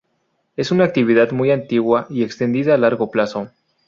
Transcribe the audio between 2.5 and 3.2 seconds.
a largo